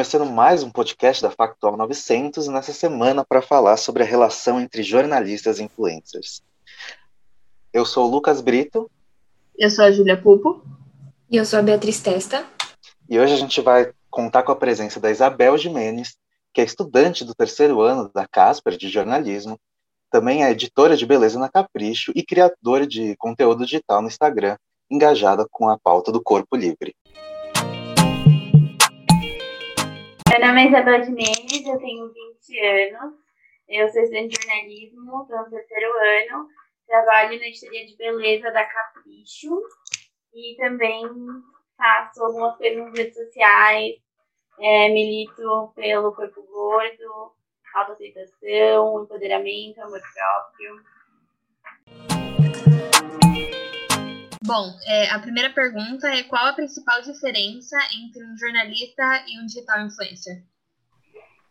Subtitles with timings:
[0.00, 4.82] começando mais um podcast da Factual 900 nessa semana para falar sobre a relação entre
[4.82, 6.42] jornalistas e influencers.
[7.70, 8.90] Eu sou o Lucas Brito.
[9.58, 10.64] Eu sou a Júlia Pupo.
[11.30, 12.46] E eu sou a Beatriz Testa.
[13.10, 16.16] E hoje a gente vai contar com a presença da Isabel Jimenez,
[16.54, 19.60] que é estudante do terceiro ano da Casper de jornalismo,
[20.10, 24.56] também é editora de beleza na Capricho e criadora de conteúdo digital no Instagram,
[24.90, 26.96] engajada com a pauta do corpo livre.
[30.30, 33.14] Meu nome é Isabel Jimenez, eu tenho 20 anos,
[33.68, 36.46] eu sou estudante de jornalismo, estou no terceiro ano,
[36.86, 39.60] trabalho na editoria de beleza da Capricho.
[40.32, 41.02] E também
[41.76, 43.96] faço algumas coisas nas redes sociais,
[44.60, 47.32] é, milito pelo corpo gordo,
[47.74, 50.76] autoaceitação, empoderamento, amor próprio.
[54.50, 59.46] Bom, é, a primeira pergunta é qual a principal diferença entre um jornalista e um
[59.46, 60.42] digital influencer?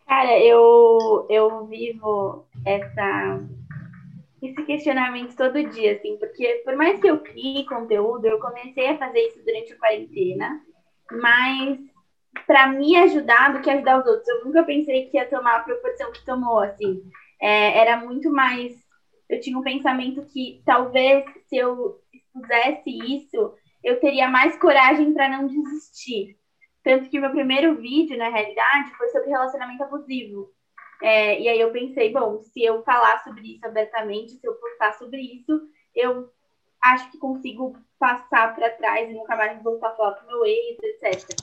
[0.06, 3.40] Cara, eu, eu vivo essa,
[4.42, 8.98] esse questionamento todo dia, assim, porque por mais que eu crie conteúdo, eu comecei a
[8.98, 10.62] fazer isso durante a quarentena,
[11.10, 11.80] mas
[12.46, 14.28] para me ajudar do que ajudar os outros.
[14.28, 17.02] Eu nunca pensei que ia tomar a proporção que tomou, assim.
[17.42, 18.74] É, era muito mais.
[19.30, 21.98] Eu tinha um pensamento que talvez se eu
[22.34, 26.38] expusesse isso, eu teria mais coragem para não desistir.
[26.84, 30.50] Tanto que meu primeiro vídeo, na realidade, foi sobre relacionamento abusivo.
[31.02, 34.94] É, e aí eu pensei, bom, se eu falar sobre isso abertamente, se eu postar
[34.94, 35.62] sobre isso,
[35.96, 36.30] eu
[36.82, 40.78] acho que consigo passar para trás e nunca mais voltar a falar pro meu ex,
[40.82, 41.38] etc.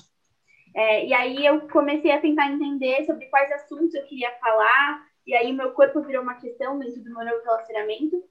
[0.74, 5.34] É, e aí eu comecei a tentar entender sobre quais assuntos eu queria falar, e
[5.34, 8.22] aí meu corpo virou uma questão dentro do meu novo relacionamento.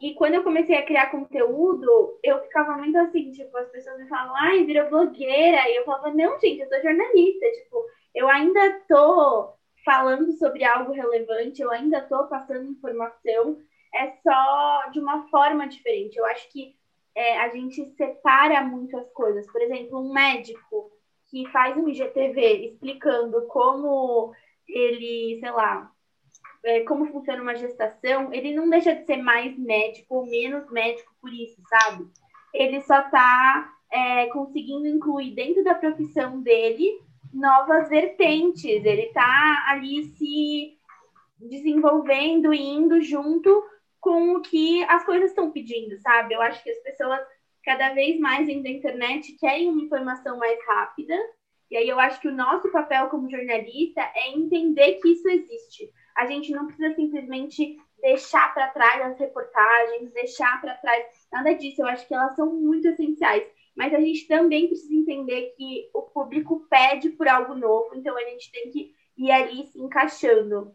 [0.00, 4.08] E quando eu comecei a criar conteúdo, eu ficava muito assim, tipo, as pessoas me
[4.08, 5.68] falavam, ai, virou blogueira.
[5.70, 7.46] E eu falava, não, gente, eu sou jornalista.
[7.52, 13.56] Tipo, eu ainda tô falando sobre algo relevante, eu ainda tô passando informação,
[13.94, 16.16] é só de uma forma diferente.
[16.16, 16.76] Eu acho que
[17.14, 19.50] é, a gente separa muito as coisas.
[19.50, 20.90] Por exemplo, um médico
[21.30, 24.34] que faz um IGTV explicando como
[24.68, 25.90] ele, sei lá,
[26.66, 31.14] é, como funciona uma gestação, ele não deixa de ser mais médico ou menos médico
[31.20, 32.04] por isso, sabe?
[32.52, 36.90] Ele só está é, conseguindo incluir dentro da profissão dele
[37.32, 38.84] novas vertentes.
[38.84, 40.76] Ele está ali se
[41.38, 43.62] desenvolvendo indo junto
[44.00, 46.34] com o que as coisas estão pedindo, sabe?
[46.34, 47.20] Eu acho que as pessoas
[47.64, 51.16] cada vez mais dentro da internet querem uma informação mais rápida.
[51.70, 55.92] E aí eu acho que o nosso papel como jornalista é entender que isso existe
[56.16, 61.82] a gente não precisa simplesmente deixar para trás as reportagens, deixar para trás nada disso.
[61.82, 63.44] Eu acho que elas são muito essenciais.
[63.76, 68.22] Mas a gente também precisa entender que o público pede por algo novo, então a
[68.22, 70.74] gente tem que ir ali se encaixando.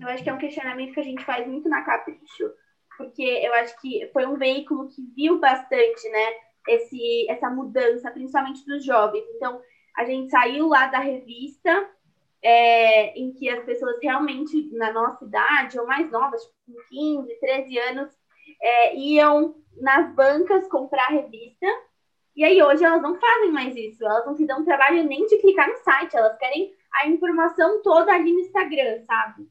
[0.00, 2.52] Eu acho que é um questionamento que a gente faz muito na Capricho,
[2.96, 6.26] porque eu acho que foi um veículo que viu bastante, né,
[6.68, 9.24] esse, essa mudança, principalmente dos jovens.
[9.34, 9.60] Então,
[9.96, 11.90] a gente saiu lá da revista
[12.42, 17.40] é, em que as pessoas realmente, na nossa idade, ou mais novas, tipo, com 15,
[17.40, 18.10] 13 anos,
[18.60, 21.66] é, iam nas bancas comprar revista.
[22.36, 25.38] E aí hoje elas não fazem mais isso, elas não se dão trabalho nem de
[25.38, 29.48] clicar no site, elas querem a informação toda ali no Instagram, sabe?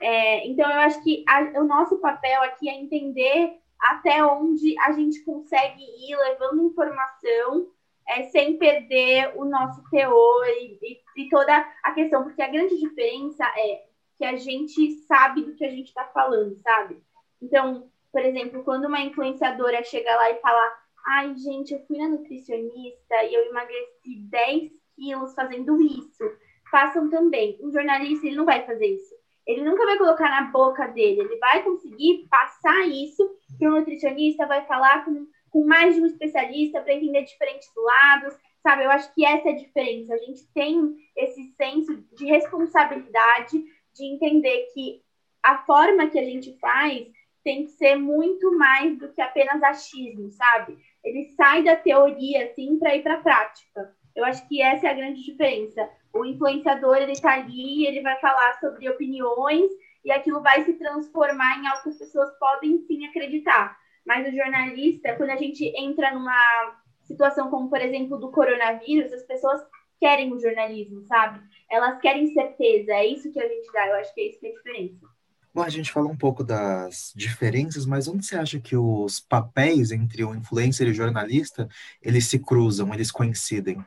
[0.00, 4.92] É, então eu acho que a, o nosso papel aqui é entender até onde a
[4.92, 7.68] gente consegue ir levando informação
[8.08, 12.78] é, sem perder o nosso teor e, e, e, toda a questão, porque a grande
[12.78, 13.84] diferença é
[14.18, 17.00] que a gente sabe do que a gente está falando, sabe?
[17.40, 22.08] Então, por exemplo, quando uma influenciadora chega lá e fala: Ai, gente, eu fui na
[22.08, 26.24] nutricionista e eu emagreci 10 quilos fazendo isso.
[26.70, 27.58] Façam também.
[27.62, 29.14] Um jornalista, ele não vai fazer isso.
[29.46, 31.20] Ele nunca vai colocar na boca dele.
[31.20, 33.28] Ele vai conseguir passar isso
[33.58, 38.36] para o nutricionista, vai falar com com mais de um especialista para entender diferentes lados,
[38.62, 38.84] sabe?
[38.84, 40.14] Eu acho que essa é a diferença.
[40.14, 43.62] A gente tem esse senso de responsabilidade
[43.94, 45.02] de entender que
[45.42, 47.08] a forma que a gente faz
[47.42, 50.78] tem que ser muito mais do que apenas achismo, sabe?
[51.02, 53.96] Ele sai da teoria assim para ir para a prática.
[54.14, 55.88] Eu acho que essa é a grande diferença.
[56.12, 59.70] O influenciador ele está ali, ele vai falar sobre opiniões
[60.04, 63.78] e aquilo vai se transformar em algo que as pessoas podem sim acreditar.
[64.06, 69.22] Mas o jornalista, quando a gente entra numa situação como, por exemplo, do coronavírus, as
[69.24, 69.60] pessoas
[70.00, 71.40] querem o jornalismo, sabe?
[71.70, 74.46] Elas querem certeza, é isso que a gente dá, eu acho que é isso que
[74.46, 75.06] é a diferença.
[75.52, 79.90] Bom, a gente falou um pouco das diferenças, mas onde você acha que os papéis
[79.90, 81.68] entre o influencer e o jornalista,
[82.00, 83.84] eles se cruzam, eles coincidem?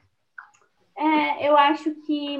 [0.95, 2.37] É, eu acho que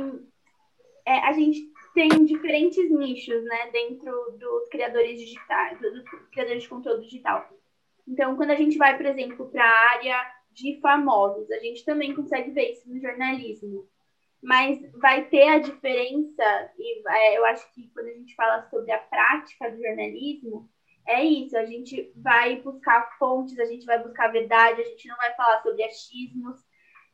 [1.05, 7.01] é, a gente tem diferentes nichos, né, dentro dos criadores digitais, dos criadores de conteúdo
[7.03, 7.49] digital.
[8.07, 12.13] Então, quando a gente vai, por exemplo, para a área de famosos, a gente também
[12.13, 13.87] consegue ver isso no jornalismo.
[14.41, 18.91] Mas vai ter a diferença, e é, eu acho que quando a gente fala sobre
[18.91, 20.69] a prática do jornalismo,
[21.07, 25.15] é isso, a gente vai buscar fontes, a gente vai buscar verdade, a gente não
[25.17, 26.59] vai falar sobre achismos.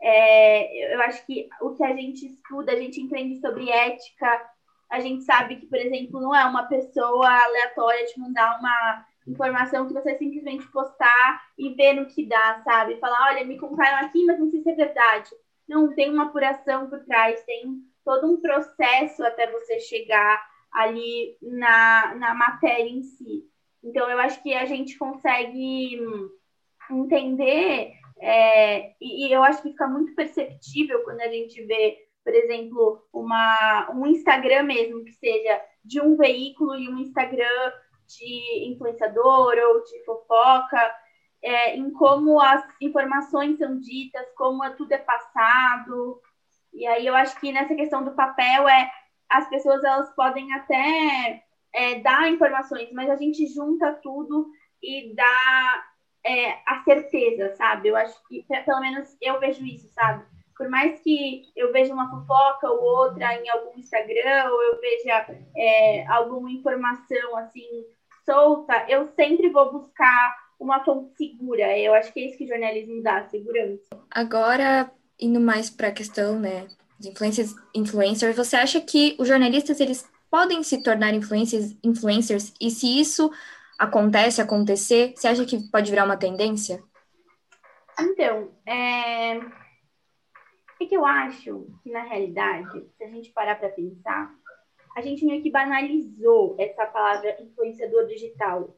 [0.02, 4.50] É, eu acho que o que a gente estuda, a gente entende sobre ética,
[4.90, 9.88] a gente sabe que, por exemplo, não é uma pessoa aleatória te mandar uma informação
[9.88, 13.00] que você simplesmente postar e ver no que dá, sabe?
[13.00, 15.30] Falar, olha, me contaram aqui, mas não sei se é verdade.
[15.68, 22.16] Não, tem uma apuração por trás, tem todo um processo até você chegar ali na,
[22.16, 23.46] na matéria em si.
[23.84, 26.00] Então, eu acho que a gente consegue
[26.92, 32.36] entender, é, e, e eu acho que fica muito perceptível quando a gente vê por
[32.36, 37.72] exemplo, uma, um Instagram mesmo, que seja de um veículo e um Instagram
[38.18, 40.96] de influenciador ou de fofoca,
[41.42, 46.22] é, em como as informações são ditas, como tudo é passado.
[46.74, 48.92] E aí eu acho que nessa questão do papel é
[49.30, 54.50] as pessoas elas podem até é, dar informações, mas a gente junta tudo
[54.82, 55.86] e dá
[56.26, 57.90] é, a certeza, sabe?
[57.90, 60.26] Eu acho que pelo menos eu vejo isso, sabe?
[60.60, 65.26] por mais que eu veja uma fofoca ou outra em algum Instagram, ou eu veja
[65.56, 67.86] é, alguma informação assim
[68.30, 71.76] solta, eu sempre vou buscar uma fonte segura.
[71.78, 73.90] Eu acho que é isso que o jornalismo dá, segurança.
[74.12, 76.68] Agora, indo mais para a questão, né,
[77.00, 82.70] de influencers, influencers, você acha que os jornalistas eles podem se tornar influencers, influencers e
[82.70, 83.32] se isso
[83.80, 86.84] acontece, acontecer, você acha que pode virar uma tendência?
[88.00, 94.32] Então, é, é que eu acho que, na realidade, se a gente parar para pensar,
[95.00, 98.76] a gente meio que banalizou essa palavra influenciador digital.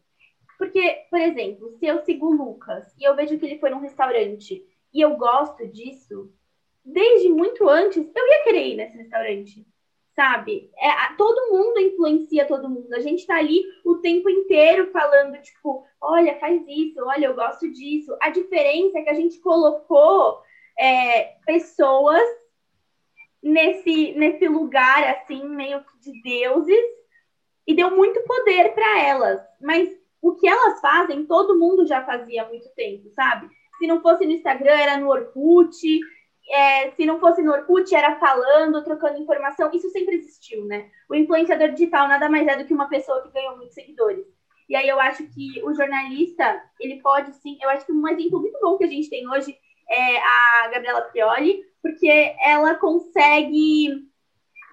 [0.57, 3.79] Porque, por exemplo, se eu sigo o Lucas e eu vejo que ele foi num
[3.79, 4.63] restaurante
[4.93, 6.31] e eu gosto disso,
[6.85, 9.65] desde muito antes eu ia querer ir nesse restaurante,
[10.15, 10.69] sabe?
[10.77, 12.93] É, a, todo mundo influencia todo mundo.
[12.93, 17.71] A gente tá ali o tempo inteiro falando, tipo, olha, faz isso, olha, eu gosto
[17.71, 18.15] disso.
[18.21, 20.43] A diferença é que a gente colocou
[20.77, 22.21] é, pessoas
[23.41, 27.01] nesse, nesse lugar, assim, meio que de deuses,
[27.65, 29.41] e deu muito poder para elas.
[29.59, 29.89] Mas
[30.21, 33.49] o que elas fazem, todo mundo já fazia há muito tempo, sabe?
[33.79, 35.99] Se não fosse no Instagram, era no Orkut.
[36.49, 39.71] É, se não fosse no Orkut, era falando, trocando informação.
[39.73, 40.89] Isso sempre existiu, né?
[41.09, 44.25] O influenciador digital nada mais é do que uma pessoa que ganhou muitos seguidores.
[44.69, 47.57] E aí eu acho que o jornalista, ele pode sim.
[47.61, 49.57] Eu acho que um exemplo muito bom que a gente tem hoje
[49.91, 54.09] é, a Gabriela Prioli, porque ela consegue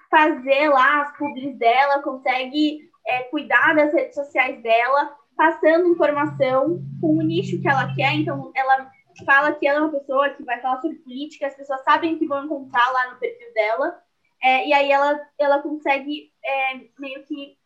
[0.09, 7.17] fazer lá as publis dela, consegue é, cuidar das redes sociais dela, passando informação com
[7.17, 8.13] o nicho que ela quer.
[8.13, 8.89] Então, ela
[9.25, 12.25] fala que ela é uma pessoa que vai falar sobre política, as pessoas sabem que
[12.25, 14.01] vão encontrar lá no perfil dela.
[14.41, 17.57] É, e aí ela, ela consegue é, meio que.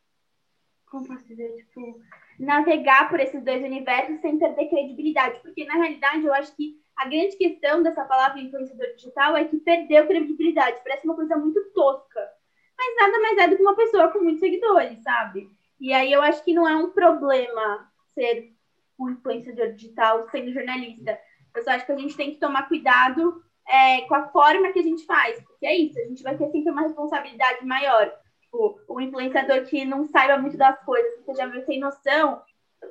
[0.90, 1.56] Como posso dizer?
[1.56, 2.00] Tipo,
[2.40, 5.40] navegar por esses dois universos sem perder credibilidade.
[5.42, 9.58] Porque, na realidade, eu acho que a grande questão dessa palavra influenciador digital é que
[9.58, 12.30] perdeu credibilidade, parece uma coisa muito tosca.
[12.78, 15.50] Mas nada mais é do que uma pessoa com muitos seguidores, sabe?
[15.80, 18.54] E aí eu acho que não é um problema ser
[19.00, 21.20] um influenciador digital sendo jornalista.
[21.56, 24.80] Eu só acho que a gente tem que tomar cuidado é, com a forma que
[24.80, 28.12] a gente faz, porque é isso, a gente vai ter sempre uma responsabilidade maior.
[28.42, 32.42] Tipo, o influenciador que não saiba muito das coisas, que seja meio sem noção,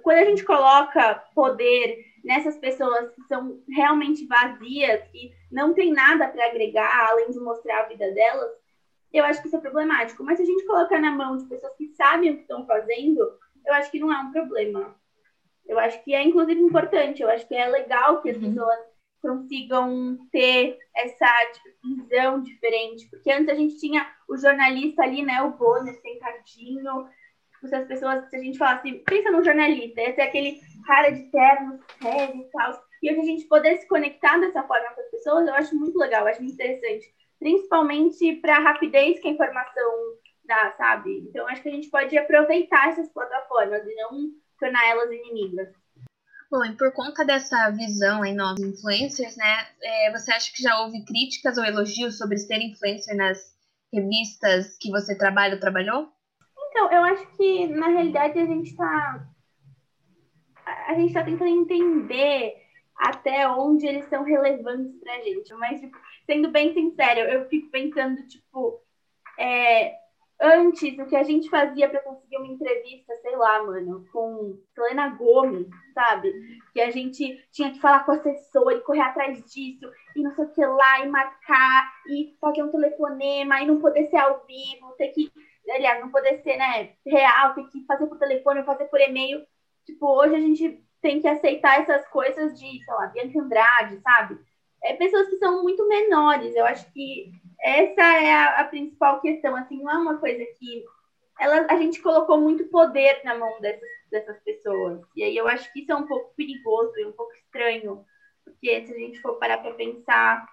[0.02, 6.28] quando a gente coloca poder nessas pessoas que são realmente vazias, que não tem nada
[6.28, 8.50] para agregar além de mostrar a vida delas,
[9.12, 10.25] eu acho que isso é problemático.
[10.25, 13.20] Mas se a gente colocar na mão de pessoas que sabem o que estão fazendo,
[13.66, 14.94] eu acho que não é um problema.
[15.66, 17.22] Eu acho que é, inclusive, importante.
[17.22, 18.49] Eu acho que é legal que as uhum.
[18.49, 18.78] pessoas
[19.20, 23.08] consigam ter essa tipo, visão diferente.
[23.08, 27.06] Porque antes a gente tinha o jornalista ali, né, o Bonner, sentadinho,
[27.69, 31.11] se as pessoas, se a gente falasse, assim, pensa no jornalista, esse é aquele cara
[31.11, 32.85] de terno, sério e tal.
[33.02, 36.26] E a gente poder se conectar dessa forma com as pessoas, eu acho muito legal,
[36.26, 37.12] acho muito interessante.
[37.38, 41.19] Principalmente para a rapidez que a informação dá, sabe?
[41.28, 45.69] Então, acho que a gente pode aproveitar essas plataformas e não tornar elas inimigas.
[46.50, 50.81] Bom, e por conta dessa visão em nós influencers, né, é, você acha que já
[50.81, 53.57] houve críticas ou elogios sobre ser influencer nas
[53.92, 56.12] revistas que você trabalha ou trabalhou?
[56.73, 59.29] Então, eu acho que na realidade a gente está
[60.64, 62.55] a gente está tentando entender
[62.97, 65.52] até onde eles são relevantes pra gente.
[65.55, 68.81] Mas, tipo, sendo bem sincero, eu fico pensando, tipo,
[69.38, 69.95] é,
[70.41, 75.09] antes, o que a gente fazia para conseguir uma entrevista, sei lá, mano, com Selena
[75.11, 76.33] Gomes, sabe?
[76.73, 80.35] Que a gente tinha que falar com o assessor e correr atrás disso, e não
[80.35, 84.45] sei o que lá, e marcar, e fazer um telefonema, e não poder ser ao
[84.47, 85.31] vivo, ter que,
[85.69, 89.45] aliás, não poder ser, né, real, ter que fazer por telefone, fazer por e-mail.
[89.85, 94.38] Tipo, hoje a gente tem que aceitar essas coisas de, sei lá, Bianca Andrade, sabe?
[94.83, 96.54] É pessoas que são muito menores.
[96.54, 100.85] Eu acho que essa é a, a, principal questão, assim, não é uma coisa que
[101.38, 105.00] ela, a gente colocou muito poder na mão dessas, dessas pessoas.
[105.16, 108.04] E aí eu acho que isso é um pouco perigoso e um pouco estranho,
[108.45, 110.47] porque se a gente for parar para pensar,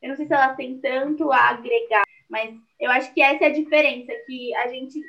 [0.00, 3.46] eu não sei se elas têm tanto a agregar, mas eu acho que essa é
[3.46, 5.00] a diferença, que a gente,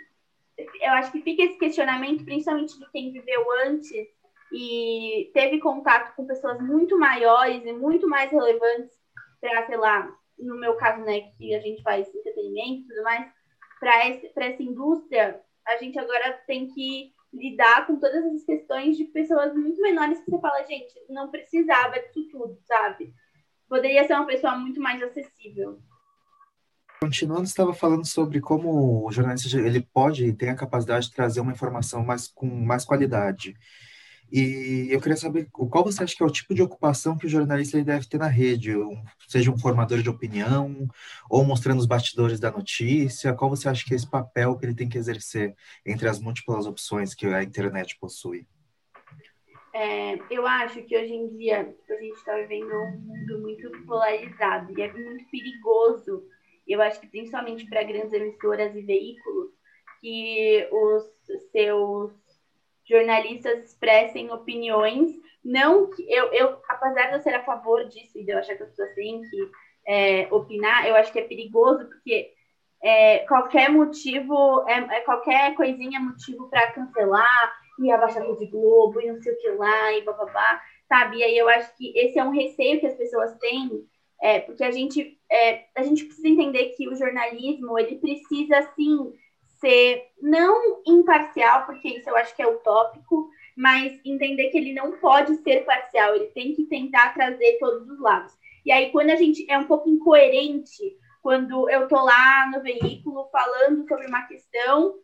[0.80, 4.08] eu acho que fica esse questionamento, principalmente de quem viveu antes
[4.54, 8.96] e teve contato com pessoas muito maiores e muito mais relevantes
[9.42, 13.28] para, sei lá, no meu caso, né, que a gente faz entretenimento e tudo mais,
[13.80, 19.52] para essa indústria, a gente agora tem que lidar com todas essas questões de pessoas
[19.56, 23.12] muito menores que você fala, gente, não precisava disso tudo, sabe?
[23.68, 25.80] Poderia ser uma pessoa muito mais acessível.
[27.02, 31.52] Continuando, estava falando sobre como o jornalista ele pode ter a capacidade de trazer uma
[31.52, 33.56] informação mais com mais qualidade.
[34.32, 37.30] E eu queria saber qual você acha que é o tipo de ocupação que o
[37.30, 40.88] jornalista deve ter na rede, um, seja um formador de opinião
[41.30, 43.34] ou mostrando os bastidores da notícia.
[43.34, 46.66] Qual você acha que é esse papel que ele tem que exercer entre as múltiplas
[46.66, 48.48] opções que a internet possui?
[49.74, 51.60] É, eu acho que hoje em dia
[51.90, 56.24] a gente está vivendo um mundo muito polarizado e é muito perigoso.
[56.68, 59.52] Eu acho que principalmente para grandes emissoras e veículos
[60.02, 61.04] que os
[61.52, 62.12] seus
[62.88, 65.12] jornalistas expressem opiniões.
[65.44, 68.56] Não que eu, eu, apesar de eu ser a favor disso e de eu achar
[68.56, 69.52] que as pessoas têm que
[69.88, 72.32] é, opinar, eu acho que é perigoso porque
[72.84, 78.46] é, qualquer motivo, é, é qualquer coisinha é motivo para cancelar e abaixar a Rede
[78.48, 81.18] Globo e não sei o que lá e bababá, sabe?
[81.18, 83.86] E aí eu acho que esse é um receio que as pessoas têm,
[84.22, 89.14] é, porque a gente, é, a gente precisa entender que o jornalismo, ele precisa, sim,
[89.60, 94.94] ser não imparcial, porque isso eu acho que é utópico, mas entender que ele não
[94.94, 98.34] pode ser parcial, ele tem que tentar trazer todos os lados.
[98.66, 103.30] E aí, quando a gente é um pouco incoerente, quando eu tô lá no veículo
[103.32, 104.96] falando sobre uma questão,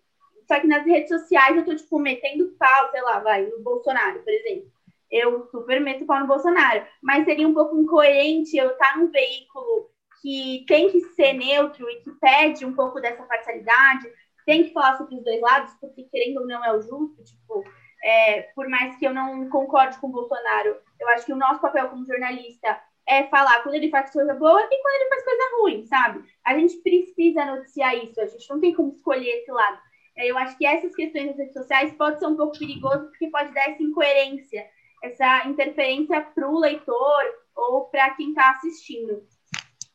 [0.48, 4.22] só que nas redes sociais eu tô, tipo, metendo pau, sei lá, vai, no Bolsonaro,
[4.22, 4.70] por exemplo.
[5.12, 9.92] Eu super meto pau no Bolsonaro, mas seria um pouco incoerente eu estar num veículo
[10.22, 14.08] que tem que ser neutro e que pede um pouco dessa parcialidade,
[14.46, 17.64] tem que falar sobre os dois lados, porque querendo ou não é o justo, tipo,
[18.04, 21.60] é, por mais que eu não concorde com o Bolsonaro, eu acho que o nosso
[21.62, 25.44] papel como jornalista é falar quando ele faz coisa boa e quando ele faz coisa
[25.60, 26.24] ruim, sabe?
[26.46, 29.80] A gente precisa noticiar isso, a gente não tem como escolher esse lado.
[30.18, 33.30] É, eu acho que essas questões das redes sociais pode ser um pouco perigoso, porque
[33.30, 34.66] pode dar essa incoerência,
[35.02, 37.24] essa interferência para o leitor
[37.56, 39.24] ou para quem está assistindo.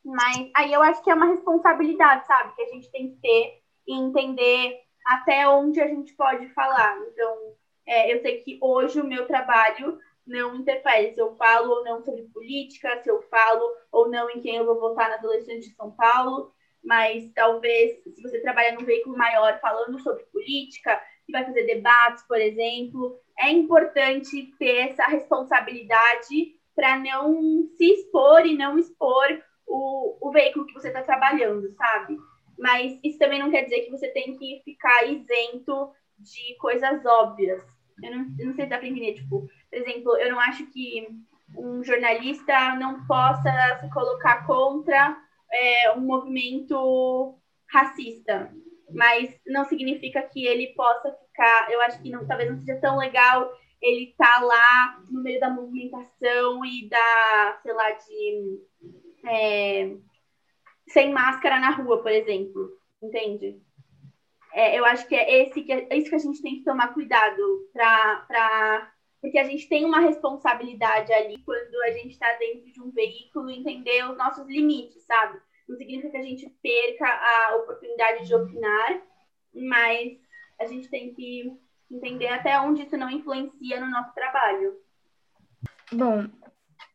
[0.03, 2.55] Mas aí eu acho que é uma responsabilidade, sabe?
[2.55, 6.97] Que a gente tem que ter e entender até onde a gente pode falar.
[7.11, 7.53] Então,
[7.85, 12.03] é, eu sei que hoje o meu trabalho não interfere se eu falo ou não
[12.03, 15.73] sobre política, se eu falo ou não em quem eu vou votar nas eleições de
[15.73, 16.51] São Paulo,
[16.83, 22.25] mas talvez se você trabalha num veículo maior falando sobre política, que vai fazer debates,
[22.27, 29.25] por exemplo, é importante ter essa responsabilidade para não se expor e não expor
[29.67, 32.17] o, o veículo que você está trabalhando, sabe?
[32.57, 37.63] mas isso também não quer dizer que você tem que ficar isento de coisas óbvias.
[38.03, 40.65] Eu não, eu não sei se dá para entender, tipo, por exemplo, eu não acho
[40.71, 41.07] que
[41.55, 45.17] um jornalista não possa se colocar contra
[45.51, 47.37] é, um movimento
[47.69, 48.51] racista,
[48.91, 51.71] mas não significa que ele possa ficar.
[51.71, 55.39] Eu acho que não, talvez não seja tão legal ele estar tá lá no meio
[55.39, 58.59] da movimentação e da, sei lá, de
[59.23, 59.95] é,
[60.87, 62.71] sem máscara na rua, por exemplo.
[63.01, 63.61] Entende?
[64.51, 66.93] É, eu acho que é, esse, que é isso que a gente tem que tomar
[66.93, 68.91] cuidado para.
[69.21, 73.49] Porque a gente tem uma responsabilidade ali quando a gente está dentro de um veículo,
[73.49, 75.39] entender os nossos limites, sabe?
[75.67, 79.01] Não significa que a gente perca a oportunidade de opinar,
[79.53, 80.17] mas
[80.59, 81.51] a gente tem que
[81.89, 84.75] entender até onde isso não influencia no nosso trabalho.
[85.91, 86.27] Bom,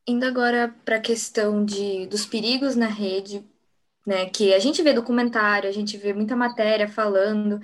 [0.06, 3.44] indo agora para a questão de, dos perigos na rede,
[4.06, 4.28] né?
[4.28, 7.60] Que a gente vê documentário, a gente vê muita matéria falando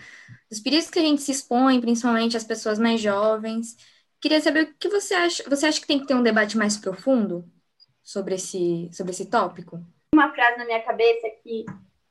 [0.48, 3.76] dos perigos que a gente se expõe, principalmente as pessoas mais jovens.
[4.20, 5.44] Queria saber o que você acha.
[5.48, 7.44] Você acha que tem que ter um debate mais profundo
[8.02, 9.80] sobre esse, sobre esse tópico?
[10.14, 11.66] Uma frase na minha cabeça que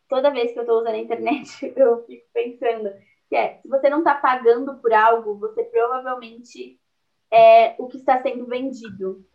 [0.07, 2.93] toda vez que eu estou usando a internet eu fico pensando
[3.29, 6.79] que é se você não está pagando por algo, você provavelmente
[7.31, 9.25] é o que está sendo vendido.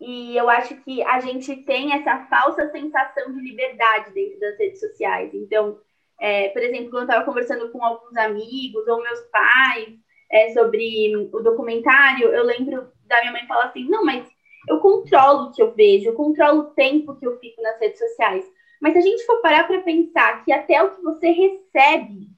[0.00, 4.80] E eu acho que a gente tem essa falsa sensação de liberdade dentro das redes
[4.80, 5.32] sociais.
[5.32, 5.78] Então,
[6.20, 9.94] é, por exemplo, quando eu estava conversando com alguns amigos ou meus pais
[10.30, 14.26] é, sobre o documentário, eu lembro da minha mãe falar assim: não, mas
[14.68, 17.98] eu controlo o que eu vejo, eu controlo o tempo que eu fico nas redes
[17.98, 18.44] sociais.
[18.80, 22.35] Mas se a gente for parar para pensar que até o que você recebe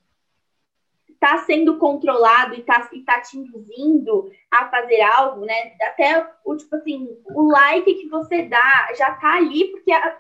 [1.20, 5.72] está sendo controlado e está tá te induzindo a fazer algo, né?
[5.82, 10.16] Até o tipo assim, o like que você dá já tá ali porque a,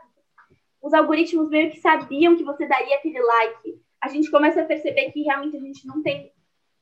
[0.82, 3.80] os algoritmos meio que sabiam que você daria aquele like.
[4.00, 6.32] A gente começa a perceber que realmente a gente não tem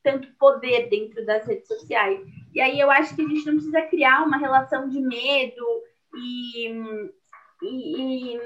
[0.03, 2.21] tanto poder dentro das redes sociais.
[2.55, 5.67] E aí eu acho que a gente não precisa criar uma relação de medo
[6.15, 6.69] e,
[7.63, 8.41] e, e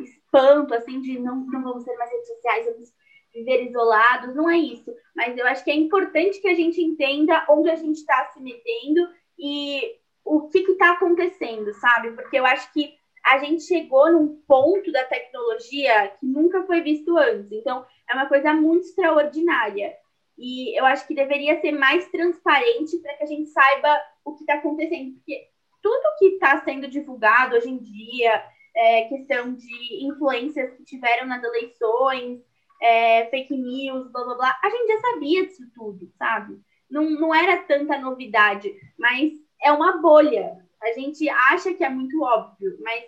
[0.00, 2.92] espanto, assim, de não, não vamos ter mais redes sociais, vamos
[3.32, 4.92] viver isolados, não é isso.
[5.14, 8.40] Mas eu acho que é importante que a gente entenda onde a gente está se
[8.40, 9.08] metendo
[9.38, 12.12] e o que está acontecendo, sabe?
[12.12, 17.16] Porque eu acho que a gente chegou num ponto da tecnologia que nunca foi visto
[17.16, 17.50] antes.
[17.52, 19.94] Então, é uma coisa muito extraordinária.
[20.36, 24.42] E eu acho que deveria ser mais transparente para que a gente saiba o que
[24.42, 25.14] está acontecendo.
[25.14, 25.48] Porque
[25.80, 31.42] tudo que está sendo divulgado hoje em dia, é, questão de influências que tiveram nas
[31.42, 32.40] eleições,
[32.82, 34.58] é, fake news, blá blá blá.
[34.62, 36.60] A gente já sabia disso tudo, sabe?
[36.90, 40.58] Não, não era tanta novidade, mas é uma bolha.
[40.82, 43.04] A gente acha que é muito óbvio, mas,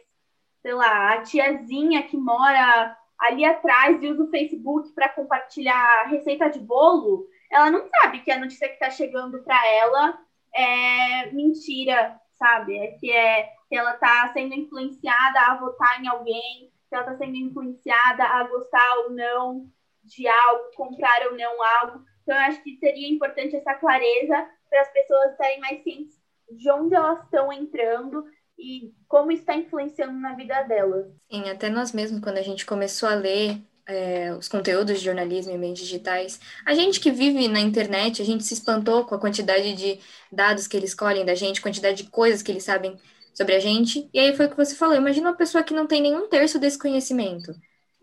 [0.62, 6.48] sei lá, a tiazinha que mora ali atrás e usa o Facebook para compartilhar receita
[6.48, 10.18] de bolo, ela não sabe que a notícia que está chegando para ela
[10.54, 12.78] é mentira, sabe?
[12.78, 17.16] É que, é que ela está sendo influenciada a votar em alguém, se ela está
[17.16, 19.66] sendo influenciada a gostar ou não
[20.04, 22.04] de algo, comprar ou não algo.
[22.22, 26.16] Então, eu acho que seria importante essa clareza para as pessoas estarem mais cientes
[26.50, 28.24] de onde elas estão entrando
[28.58, 31.06] e como está influenciando na vida delas.
[31.30, 35.52] Sim, até nós mesmos, quando a gente começou a ler é, os conteúdos de jornalismo
[35.52, 39.20] e meios digitais, a gente que vive na internet, a gente se espantou com a
[39.20, 39.98] quantidade de
[40.30, 42.96] dados que eles colhem da gente, quantidade de coisas que eles sabem
[43.34, 44.08] sobre a gente.
[44.14, 44.94] E aí foi o que você falou.
[44.94, 47.52] Imagina uma pessoa que não tem nenhum terço desse conhecimento.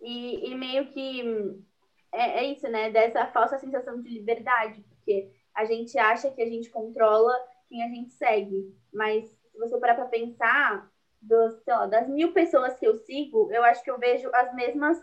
[0.02, 1.22] E, e meio que
[2.12, 2.92] é, é, isso, né?
[2.92, 7.34] Dessa falsa sensação de liberdade, porque a gente acha que a gente controla
[7.70, 8.76] quem a gente segue.
[8.94, 10.92] Mas se você parar para pensar,
[11.22, 14.98] dos, lá, das mil pessoas que eu sigo, eu acho que eu vejo as mesmas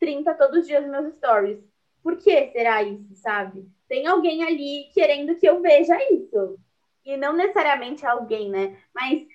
[0.00, 1.58] 30 todos os dias nos meus stories.
[2.02, 3.66] Por que será isso, sabe?
[3.88, 6.58] Tem alguém ali querendo que eu veja isso.
[7.04, 8.76] E não necessariamente alguém, né?
[8.94, 9.26] Mas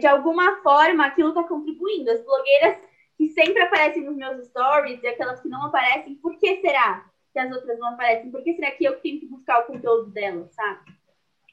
[0.00, 2.10] de alguma forma aquilo está contribuindo.
[2.10, 2.78] As blogueiras
[3.16, 7.38] que sempre aparecem nos meus stories e aquelas que não aparecem, por que será que
[7.38, 8.30] as outras não aparecem?
[8.30, 10.92] Por que será que eu tenho que buscar o conteúdo delas, sabe?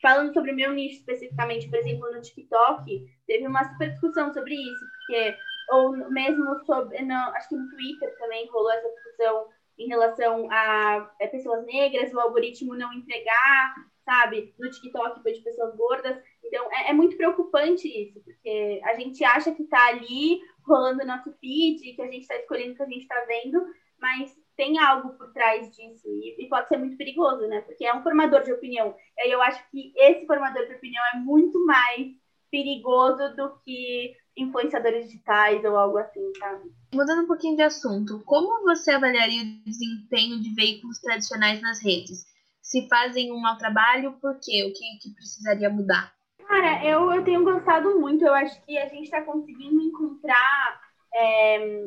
[0.01, 4.85] Falando sobre meu nicho especificamente, por exemplo, no TikTok, teve uma super discussão sobre isso,
[4.99, 5.35] porque,
[5.71, 11.11] ou mesmo sobre, não, acho que no Twitter também rolou essa discussão em relação a
[11.19, 14.53] é, pessoas negras, o algoritmo não entregar, sabe?
[14.59, 16.21] No TikTok foi de pessoas gordas.
[16.45, 21.31] Então, é, é, muito preocupante isso, porque a gente acha que está ali rolando nosso
[21.39, 23.65] feed, que a gente está escolhendo o que a gente está vendo,
[23.99, 27.61] mas tem algo por trás disso e, pode ser muito perigoso, né?
[27.61, 28.95] Porque é um formador de opinião.
[29.17, 32.07] E eu acho que esse formador de opinião é muito mais
[32.49, 36.71] perigoso do que influenciadores digitais ou algo assim, sabe?
[36.93, 42.25] Mudando um pouquinho de assunto, como você avaliaria o desempenho de veículos tradicionais nas redes?
[42.61, 44.63] Se fazem um mau trabalho, por quê?
[44.63, 46.14] O que, que precisaria mudar?
[46.47, 48.25] Cara, eu, eu tenho gostado muito.
[48.25, 50.81] Eu acho que a gente está conseguindo encontrar
[51.13, 51.83] é,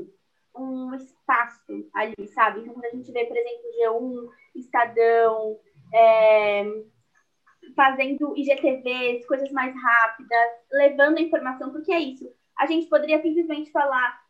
[0.56, 2.60] um espaço ali, sabe?
[2.60, 5.58] Então, quando a gente vê, por exemplo, G1, Estadão,
[5.94, 6.64] é,
[7.76, 12.28] fazendo IGTVs, coisas mais rápidas, levando a informação, porque é isso.
[12.58, 14.20] A gente poderia simplesmente falar: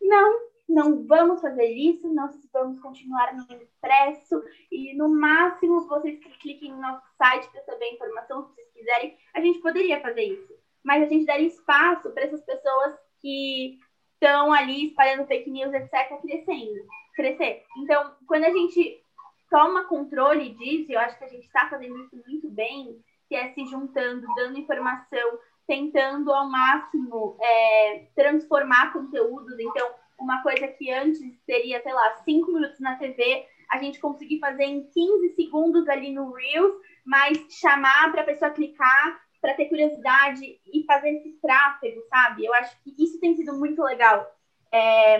[0.00, 6.72] não, não vamos fazer isso, nós vamos continuar no impresso e no máximo vocês cliquem
[6.72, 10.54] no nosso site para saber a informação, se vocês quiserem, a gente poderia fazer isso.
[10.82, 13.78] Mas a gente daria espaço para essas pessoas que
[14.14, 17.62] estão ali espalhando fake news, etc., crescendo, crescer.
[17.78, 19.02] Então, quando a gente
[19.50, 23.52] toma controle disso, eu acho que a gente está fazendo isso muito bem, que é
[23.52, 29.58] se juntando, dando informação, tentando ao máximo é, transformar conteúdos.
[29.58, 34.38] Então, uma coisa que antes seria, sei lá, cinco minutos na TV, a gente conseguir
[34.38, 36.74] fazer em 15 segundos ali no Reels,
[37.04, 42.46] mas chamar para a pessoa clicar, para ter curiosidade e fazer esse tráfego, sabe?
[42.46, 44.26] Eu acho que isso tem sido muito legal.
[44.72, 45.18] É,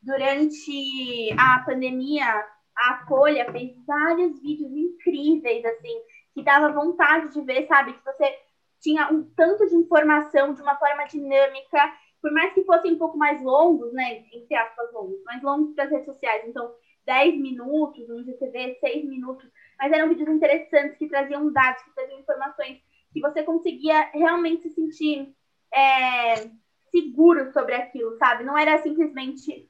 [0.00, 5.96] durante a pandemia, a Folha fez vários vídeos incríveis, assim,
[6.34, 7.94] que dava vontade de ver, sabe?
[7.94, 8.38] Que você
[8.80, 11.92] tinha um tanto de informação de uma forma dinâmica,
[12.24, 14.24] por mais que fossem um pouco mais longos, né?
[14.32, 16.42] Entre aspas, longos, mais longos para as redes sociais.
[16.46, 19.46] Então, 10 minutos no GTV, 6 minutos,
[19.78, 22.80] mas eram vídeos interessantes que traziam dados, que traziam informações
[23.12, 25.34] que você conseguia realmente se sentir
[25.70, 26.48] é,
[26.90, 28.42] seguro sobre aquilo, sabe?
[28.42, 29.68] Não era simplesmente,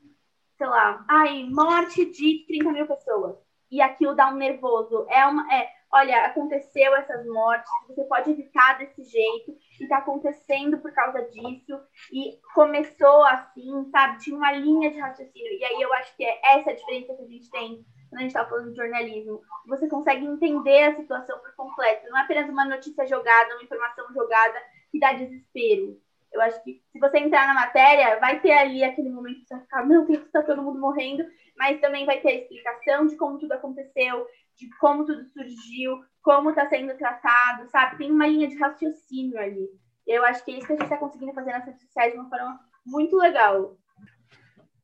[0.57, 3.35] sei lá, ai, morte de 30 mil pessoas.
[3.69, 5.05] E aquilo dá um nervoso.
[5.11, 5.53] É uma.
[5.53, 11.23] É, olha, aconteceu essas mortes, você pode evitar desse jeito, e tá acontecendo por causa
[11.23, 11.81] disso,
[12.13, 14.19] e começou assim, sabe?
[14.19, 17.23] Tinha uma linha de raciocínio, e aí eu acho que é essa a diferença que
[17.23, 19.41] a gente tem quando a gente tá falando de jornalismo.
[19.69, 24.13] Você consegue entender a situação por completo, não é apenas uma notícia jogada, uma informação
[24.13, 24.59] jogada
[24.91, 25.97] que dá desespero.
[26.33, 29.55] Eu acho que se você entrar na matéria, vai ter ali aquele momento que você
[29.55, 31.25] vai ficar, meu Deus, está todo mundo morrendo,
[31.57, 34.27] mas também vai ter a explicação de como tudo aconteceu,
[34.57, 37.99] de como tudo surgiu, como está sendo tratado, sabe?
[37.99, 39.69] Tem uma linha de raciocínio ali.
[40.07, 42.19] Eu acho que é isso que a gente está conseguindo fazer nas redes sociais de
[42.19, 43.77] uma forma muito legal.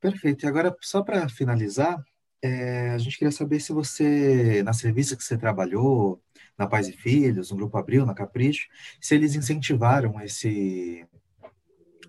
[0.00, 0.44] Perfeito.
[0.44, 2.02] E agora, só para finalizar,
[2.42, 6.22] é, a gente queria saber se você, na serviço que você trabalhou,
[6.56, 8.68] na Pais e Filhos, no Grupo Abril, na Capricho,
[9.00, 11.06] se eles incentivaram esse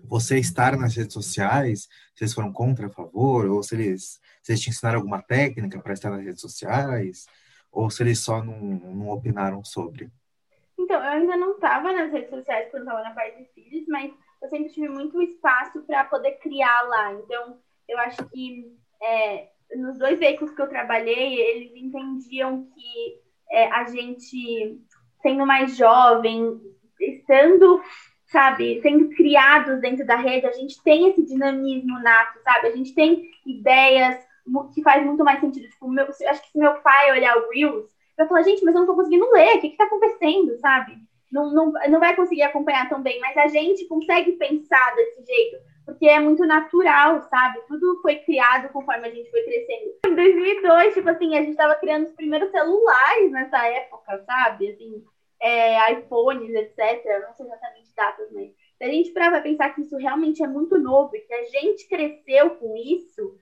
[0.04, 4.52] você estar nas redes sociais, se eles foram contra, a favor, ou se eles, se
[4.52, 7.26] eles te ensinaram alguma técnica para estar nas redes sociais,
[7.72, 10.10] ou se eles só não, não opinaram sobre?
[10.78, 14.12] Então, eu ainda não estava nas redes sociais quando estava na parte de filhos, mas
[14.42, 17.12] eu sempre tive muito espaço para poder criar lá.
[17.14, 17.58] Então,
[17.88, 23.84] eu acho que é, nos dois veículos que eu trabalhei, eles entendiam que é, a
[23.84, 24.80] gente,
[25.22, 26.60] sendo mais jovem,
[27.00, 27.80] estando,
[28.26, 32.68] sabe, sendo criados dentro da rede, a gente tem esse dinamismo nato, sabe?
[32.68, 34.16] A gente tem ideias,
[34.74, 35.68] que faz muito mais sentido.
[35.68, 38.80] Tipo, meu, acho que se meu pai olhar o Reels, vai falar, gente, mas eu
[38.80, 40.96] não tô conseguindo ler, o que que tá acontecendo, sabe?
[41.30, 45.56] Não, não, não vai conseguir acompanhar tão bem, mas a gente consegue pensar desse jeito,
[45.86, 47.60] porque é muito natural, sabe?
[47.66, 49.92] Tudo foi criado conforme a gente foi crescendo.
[50.06, 54.72] Em 2002, tipo assim, a gente tava criando os primeiros celulares nessa época, sabe?
[54.72, 55.02] Assim,
[55.40, 56.78] é, iPhones, etc.
[57.26, 58.50] Não sei exatamente datas, mas
[58.82, 61.88] se a gente parar pensar que isso realmente é muito novo e que a gente
[61.88, 63.36] cresceu com isso,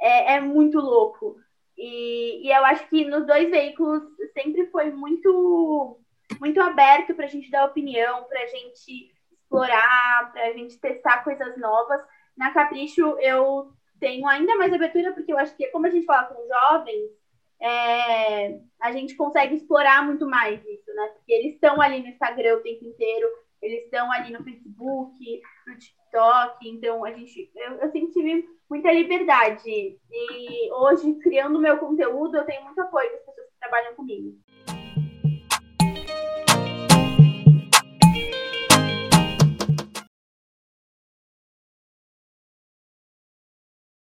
[0.00, 1.36] é, é muito louco.
[1.76, 5.98] E, e, eu acho que nos dois veículos sempre foi muito,
[6.40, 11.22] muito aberto para a gente dar opinião, para a gente explorar, para a gente testar
[11.22, 12.00] coisas novas.
[12.36, 16.24] Na Capricho eu tenho ainda mais abertura, porque eu acho que como a gente fala
[16.24, 17.10] com jovens,
[17.60, 21.06] é, a gente consegue explorar muito mais isso, né?
[21.14, 23.28] Porque eles estão ali no Instagram o tempo inteiro,
[23.62, 28.92] eles estão ali no Facebook, no TikTok, então a gente, eu, eu sempre tive muita
[28.92, 29.98] liberdade.
[30.10, 34.36] E hoje, criando meu conteúdo, eu tenho muito apoio das pessoas que trabalham comigo.